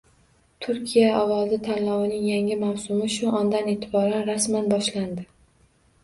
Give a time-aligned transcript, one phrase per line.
[0.67, 5.27] Turkiya ovozi tanlovining yangi mavsumi shu ondan e’tiboran rasman boshlandi!